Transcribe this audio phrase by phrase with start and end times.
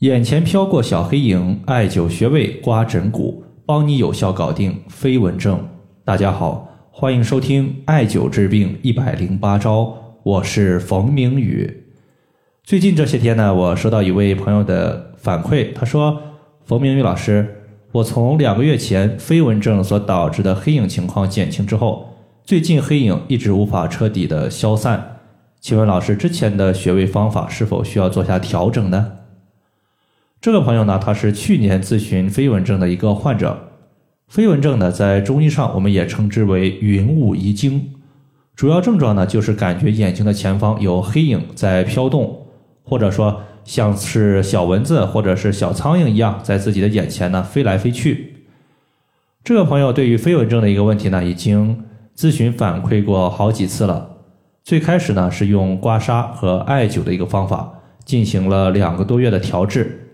[0.00, 5.62] 眼前飘过小黑影，艾灸穴位刮枕骨，帮你有效搞定飞蚊症。
[6.06, 11.84] 大家好，欢迎收听艾灸治病一百零八招，我是冯明宇。
[12.64, 16.18] 最近这些天呢，我收到一位朋友的反馈，他说
[16.64, 17.46] ：“冯明宇老师，
[17.92, 22.08] 我从两个月前飞蚊症所导致的黑影情况减轻之后，
[22.42, 25.18] 最近黑影一直无法彻底的消散，
[25.60, 29.12] 请问老师之前的穴位方法是否需要做下调整呢？”
[30.40, 33.58] 这个朋友呢，他是去年咨询飞蚊症的一个患者。
[34.26, 37.92] 飞蚊症呢，在中医上我们也称之为云雾遗精，
[38.56, 42.46] 主要症状呢就是感觉眼睛的前方有黑影在飘动，
[42.82, 48.46] 或者说像是小蚊子或者是小苍蝇一样在自己的眼前呢飞来飞去。
[49.44, 51.84] 这个朋友对于飞蚊症的一个问题呢，已经
[52.16, 54.16] 咨询反馈过好几次了。
[54.64, 57.74] 最开始呢是用刮痧和艾灸的一个方法，
[58.06, 60.06] 进行了两个多月的调治。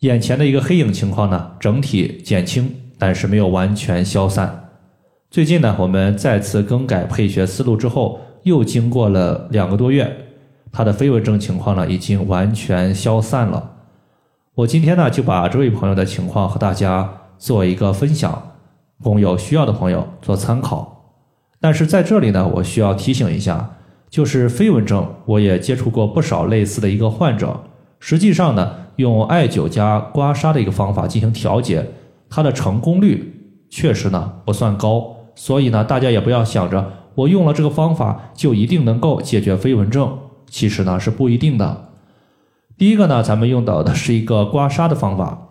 [0.00, 4.68] 眼前的一个黑影情况呢，整体减轻，但是没有完全消散。
[5.30, 10.14] 最近呢，我们再次更改配穴思路之后，又经过了两个多月，
[10.70, 13.72] 他的飞蚊症情况呢，已经完全消散了。
[14.54, 18.50] 我今天呢，就把这位朋友的情况和大家做一个分享，
[19.02, 21.14] 供有需要的朋友做参考。
[21.58, 23.78] 但是在这里呢，我需要提醒一下，
[24.10, 27.58] 就是飞蚊症，我也接触过不少类似的一个患者，
[27.98, 28.82] 实际上呢。
[28.96, 31.86] 用艾灸加刮痧的一个方法进行调节，
[32.28, 41.88] 它的成功率确实呢不算高，所以呢大家也不要想着我用了这个方法就一定能够解决飞蚊症，其实呢是不一定的。
[42.78, 45.48] 第一个呢，咱们用到的是一个刮痧的方法，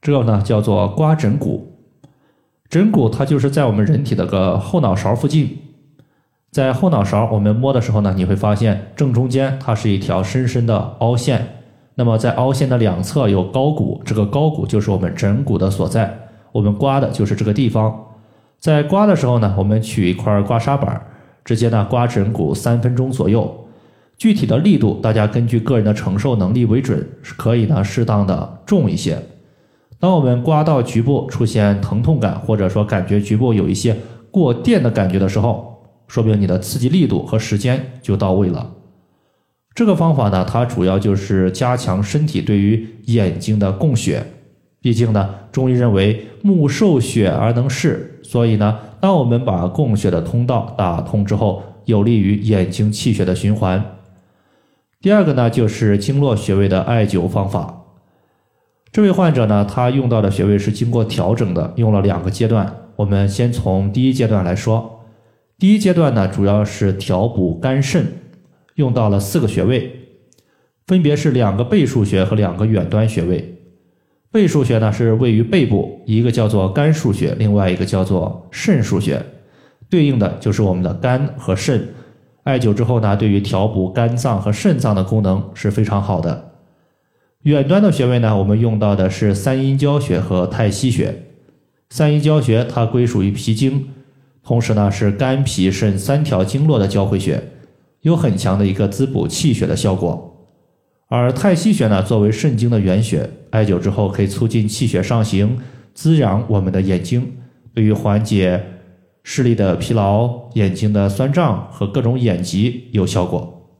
[0.00, 1.68] 这个呢叫做刮枕骨。
[2.70, 5.58] 枕骨它就是在我们人体的个后脑勺附近，
[6.50, 11.61] 在后脑勺我们摸的时候呢，你会发现正中间它是一条深深的凹陷。
[11.94, 16.18] 那么在凹陷的两侧有高骨，这个高骨就是我们枕骨的所在，
[16.50, 18.06] 我们刮的就是这个地方。
[18.58, 21.00] 在刮的时候呢，我们取一块刮痧板，
[21.44, 23.58] 直接呢刮枕骨三分钟左右。
[24.16, 29.18] 具体的力度大家根据个人的承受能力为准，是可以呢适当的重一些。
[29.98, 33.96] 当我们刮到局部出现疼痛感，或者说感觉局部有一些
[34.30, 35.76] 过电的感觉的时候，
[36.06, 38.70] 说明你的刺激力度和时间就到位了。
[39.74, 44.24] 这个方法呢，它主要就是加强身体对于眼睛的供血。
[44.80, 53.96] 毕竟呢，中医认为目受血而能视，所以呢，当我们把供血的通道打通之后，有利于眼睛气血的循环。
[55.00, 57.84] 第二个呢，就是经络穴位的艾灸方法。
[58.90, 62.74] 这位患者呢，他用到的穴位是经过调整的，用了两个阶段。
[62.96, 65.00] 我们先从第一阶段来说，
[65.58, 68.06] 第一阶段呢，主要是调补肝肾。
[68.76, 69.90] 用到了四个穴位，
[70.86, 73.58] 分别是两个背腧穴和两个远端穴位。
[74.30, 79.22] 背腧穴呢是位于背部，一个叫做肝腧穴，另外一个叫做肾腧穴，
[79.90, 81.88] 对应的就是我们的肝和肾。
[82.44, 86.52] 艾灸之后呢，对于调补肝脏和肾脏的功能是非常好的。
[87.42, 91.24] 远端的穴位呢，我们用到的是三阴交穴和太溪穴。
[91.90, 93.88] 三阴交穴它归属于脾经，
[94.42, 97.42] 同时呢是肝脾肾三条经络的交汇穴。
[98.02, 100.48] 有很强的一个滋补气血的效果，
[101.06, 105.58] 而太溪穴呢，作为肾经的原穴，艾灸之后可以促进气血上行，
[105.94, 107.36] 滋养我们的眼睛，
[107.72, 108.60] 对于缓解
[109.22, 113.70] 视力的疲劳、眼睛的酸胀和各种眼疾有效果。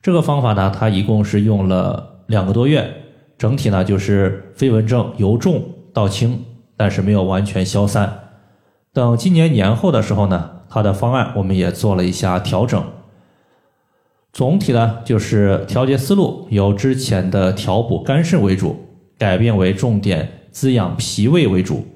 [0.00, 2.94] 这个方法呢，它一共是用了两个多月，
[3.36, 6.44] 整体呢就是飞蚊症由重到轻，
[6.78, 8.30] 但是没有完全消散。
[8.94, 10.55] 等今年年后的时候呢。
[10.68, 12.84] 它的方案我们也做了一下调整，
[14.32, 18.76] 总体呢就是调节思路由之前的调补肝肾为主，
[19.16, 21.86] 改变为重点滋养脾胃为主。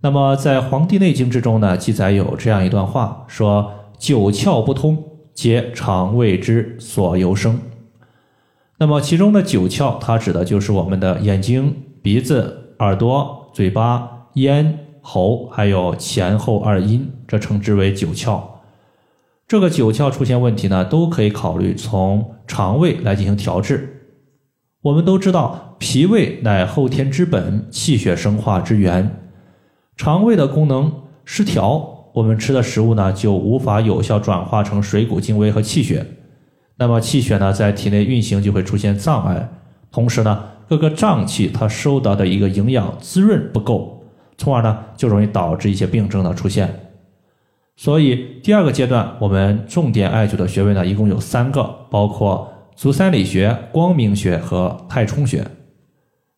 [0.00, 5.02] 那么在《黄帝内经》之中呢，记载有这样一段话，说九窍不通，
[5.34, 7.58] 皆肠胃之所由生。
[8.78, 14.86] 那么其中的九窍，它指的就是我们的眼睛、鼻子、耳朵、嘴巴、咽。
[15.02, 18.42] 喉还有前后二阴，这称之为九窍。
[19.46, 24.08] 这个九窍出现问题呢，都可以考虑从肠胃来进行调治。
[24.82, 29.16] 我们都知道，脾胃乃后天之本，气血生化之源。
[29.96, 30.92] 肠胃的功能
[31.24, 36.04] 失调，我们吃的食物呢就无法有效转化成水谷精微和气血。
[36.78, 39.48] 那么气血呢在体内运行就会出现障碍，
[39.92, 44.02] 同时呢各个脏器它受到的一个营养滋润不够。
[44.36, 46.89] 从而呢，就容易导致一些病症的出现。
[47.80, 55.46] 所以第二个阶段，我们重点艾灸的穴位呢，一共有三个，包括足三里穴、光明穴和太冲穴。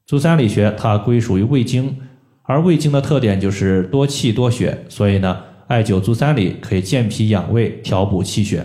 [0.07, 1.99] 足三里穴它归属于胃经，
[2.45, 8.65] 而胃经的特点就是多气多血，所以呢，艾灸足三里可以健脾养胃、调补气血。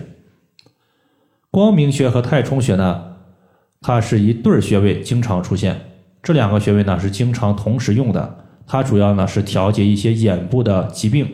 [1.49, 3.15] 光明穴和太冲穴呢，
[3.81, 5.81] 它是一对穴位，经常出现。
[6.21, 11.27] 这两个穴位呢是经常同时用的，它主要呢是调节一些眼部的疾病。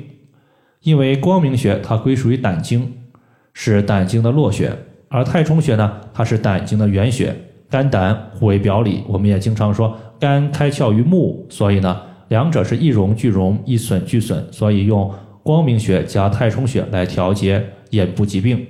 [0.83, 2.91] 因为光明穴它归属于胆经，
[3.53, 4.71] 是胆经的络穴，
[5.07, 7.35] 而太冲穴呢，它是胆经的原穴。
[7.69, 18.63] 肝胆互为表里，我们也经常说肝开窍于目，所以呢，两者是一荣俱荣，一损俱损，所以用光明穴加太冲穴来调节眼部疾病。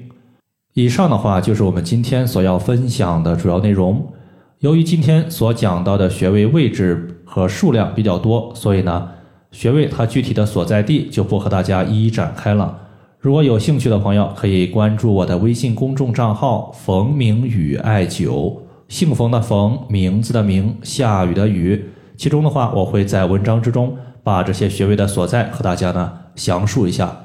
[0.74, 4.14] 以上的话就是我们今天所要分享的主要内容。
[4.60, 9.10] 由于今天所讲到的穴位位置和数量比较多，所以呢，
[9.54, 12.80] 穴位它具体的所在地就不和大家一一展开了。
[13.20, 18.58] 如果有兴趣的朋友，可以关注我的微信公众账号“冯明宇艾灸”。
[18.90, 21.86] 姓冯的冯，名字的名，下雨的雨。
[22.18, 27.16] 其中的话，我会在文章之中把这些穴位的所在和大家呢详述一下，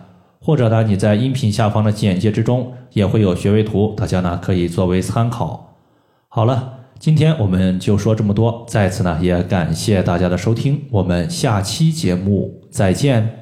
[0.40, 5.74] 或者呢你在音频下方的简介之中也会有穴位图，大家呢可以作为参考。
[6.28, 13.37] 好了，今天我们就说这么多，再次呢也感谢大家的收听，我们下期节目再见。